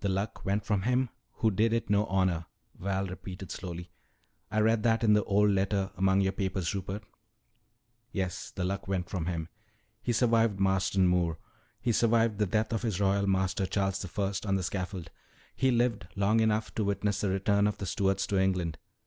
"'The 0.00 0.08
Luck 0.08 0.42
went 0.46 0.64
from 0.64 0.84
him 0.84 1.10
who 1.32 1.50
did 1.50 1.74
it 1.74 1.90
no 1.90 2.06
honor,'" 2.06 2.46
Val 2.78 3.06
repeated 3.08 3.50
slowly. 3.50 3.90
"I 4.50 4.60
read 4.60 4.82
that 4.84 5.04
in 5.04 5.12
that 5.12 5.24
old 5.24 5.50
letter 5.50 5.90
among 5.98 6.22
your 6.22 6.32
papers, 6.32 6.74
Rupert." 6.74 7.04
"Yes, 8.10 8.50
the 8.50 8.64
Luck 8.64 8.88
went 8.88 9.10
from 9.10 9.26
him. 9.26 9.50
He 10.00 10.14
survived 10.14 10.58
Marston 10.60 11.06
Moor; 11.06 11.38
he 11.78 11.92
survived 11.92 12.38
the 12.38 12.46
death 12.46 12.72
of 12.72 12.80
his 12.80 13.02
royal 13.02 13.26
master, 13.26 13.66
Charles 13.66 14.00
the 14.00 14.08
First, 14.08 14.46
on 14.46 14.54
the 14.54 14.62
scaffold. 14.62 15.10
He 15.54 15.70
lived 15.70 16.08
long 16.16 16.40
enough 16.40 16.74
to 16.76 16.84
witness 16.84 17.20
the 17.20 17.28
return 17.28 17.66
of 17.66 17.76
the 17.76 17.84
Stuarts 17.84 18.26
to 18.28 18.38
England. 18.38 18.78